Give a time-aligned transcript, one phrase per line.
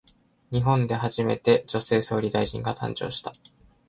[0.49, 3.33] 日本で初めて、女性総理大臣が誕生した。